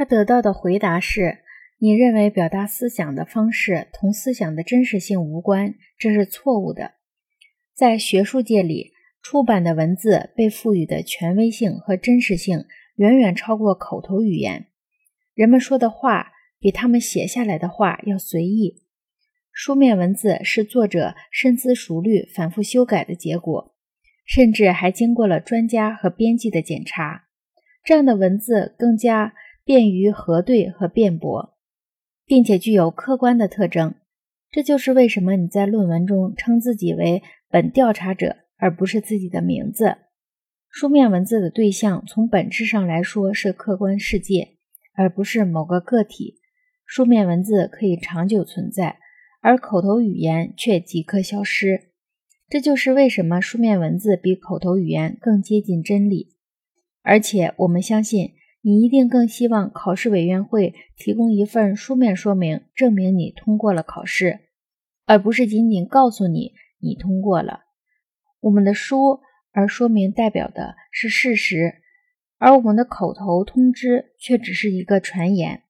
[0.00, 1.40] 他得到的回答是：
[1.76, 6.92] 你认为表达思想的方式同思想的真实性无关，这是错误的。
[7.74, 12.64] 在学术界里，出版的文字被赋予的权威性和真实性
[12.96, 14.68] 远远超过口头语言。
[15.34, 18.82] 人们说的话比他们写下来的话要随意。
[19.52, 23.74] 书面文字是作者深思熟虑、反复修改的结果，
[24.24, 27.26] 甚至还经过了专家和编辑的检查。
[27.84, 29.34] 这样的文字更加
[29.70, 31.56] 便于核对和辩驳，
[32.26, 33.94] 并且具有客观的特征。
[34.50, 39.98] 这就是为什么你在论文中称自己为本调查者，而不是自己的名字。
[40.68, 44.56] 书面文字的对象从本质上来说是客观世界，
[44.94, 46.40] 而不是某个个体。
[46.84, 48.98] 书面文字可以长久存在。
[49.40, 51.92] 而口头语言却即刻消失，
[52.48, 56.34] 这就是为什么书面文字比口头语言更接近真理。
[57.02, 64.40] 而且，我们相信你一定更希望考试委员会提供一份书面说明，证明你通过了考试，
[65.06, 67.60] 而不是仅仅告诉你你通过了。
[68.40, 69.20] 我们的书
[69.52, 71.74] 而说明代表的是事实，
[72.38, 75.62] 而我们的口头通知却只是一个传言。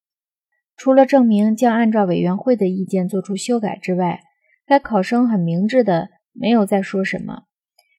[0.77, 4.23] 除了证明将按照委员会的意见做出修改之外，
[4.67, 7.45] 该考生很明智的没有再说什么。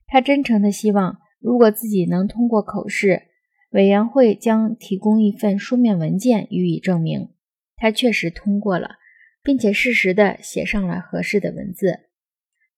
[0.08, 3.24] 他真诚的希望，如果自己能通过口试，
[3.72, 7.30] 委员会将提供一份书面文件予以证明，
[7.76, 8.98] 他确实通过了，
[9.44, 12.02] 并且适时的写上了合适的文字。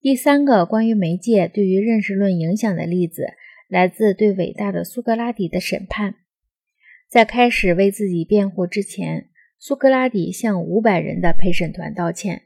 [0.02, 3.34] 第三个关于媒介对于认识论影响的例子，
[3.68, 6.16] 来自对伟大的苏格拉底的审判。
[7.10, 9.30] 在开始为自己辩护之前。
[9.66, 12.42] 苏格拉底向五百人的陪审团道歉，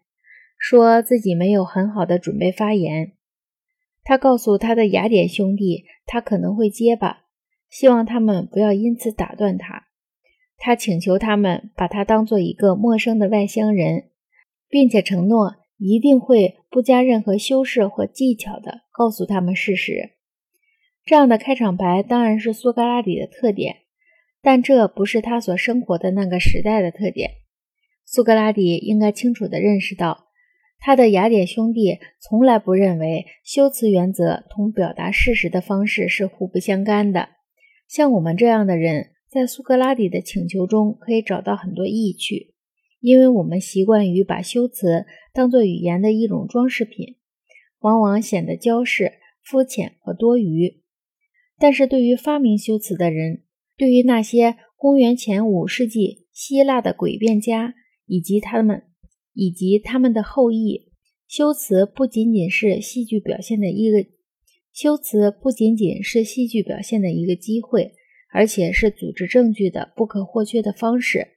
[0.55, 3.13] 说自己没有很好的准备发言。
[4.03, 7.23] 他告诉他的雅典兄弟，他可能会结巴，
[7.69, 9.87] 希望他们不要因此打断他。
[10.57, 14.09] 他请求他们把他当做一个陌生的外乡人，
[14.69, 20.11] 并且承诺一定会不加任何修饰或技巧地告诉他们事实。
[21.05, 23.77] 这样的开场白当然是苏格拉底的特点。
[24.39, 27.31] 但这不是他所生活的那个时代的特点。
[28.05, 30.27] 苏格拉底应该清楚地认识到，
[30.79, 37.29] 他的雅典兄弟从来不认为修辞原则同表达事实的方式是互不相干的。
[37.87, 42.53] 像我们这样的人，在苏格拉底的请求中可以找到很多意趣，
[42.99, 47.15] 因为我们习惯于把修辞当作语言的一种装饰品，
[47.79, 50.81] 往往显得娇饰、肤浅和多余。
[51.57, 53.43] 但是对于发明修辞的人，
[53.77, 57.73] 对于那些公元前五世纪希腊的诡辩家
[58.05, 58.83] 以及他们
[59.33, 60.91] 以及他们的后裔，
[61.27, 64.05] 修辞不仅仅是戏剧表现的一个
[64.77, 67.93] 修辞不仅仅是戏剧表现的一个机会，
[68.31, 71.29] 而且是组织证据的不可或缺的方式，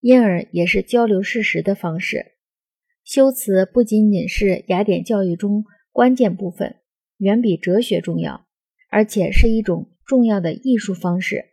[0.00, 2.32] 因而也是交流事实的方式。
[3.02, 6.76] 修辞不仅仅是雅典教育中关键部分，
[7.16, 8.44] 远比哲学重要，
[8.90, 11.46] 而且是一种重要的艺术方式。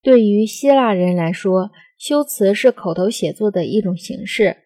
[0.00, 4.56] 对于希腊人来说，修辞是口头写作的一种形式。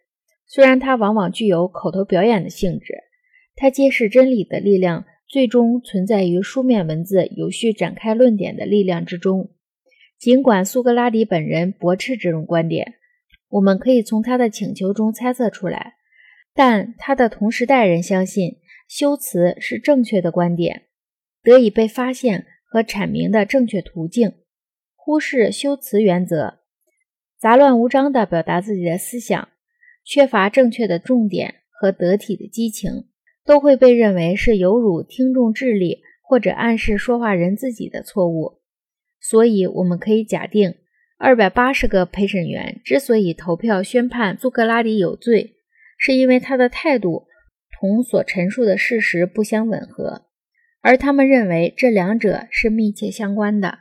[0.47, 2.95] 虽然它往往具有口头表演的性质，
[3.57, 9.53] 它揭示真理的力量最终存在于书面文字有序展开论点的力量之中。
[10.19, 12.95] 尽管苏格拉底本人驳斥这种观点，
[13.49, 15.95] 我们可以从他的请求中猜测出来，
[16.53, 18.57] 但他的同时代人相信
[18.89, 20.83] 修辞是正确的观点，
[21.45, 24.33] 得以被发现和阐明的正确途径。
[24.97, 26.59] 忽视修辞原则，
[27.39, 29.49] 杂乱无章地表达自己的思想，
[30.05, 33.07] 缺乏正确的重点和得体的激情，
[33.51, 38.61] 都会被认为是有辱听众智力或者暗示说话人自己的错误。
[39.21, 40.77] 所以，我们可以假定，
[41.19, 45.57] 二百八十个陪审员之所以投票宣判苏格拉底有罪，
[45.99, 47.27] 是因为他的态度
[47.77, 50.27] 同所陈述的事实不相吻合，
[50.81, 53.81] 而他们认为这两者是密切相关的。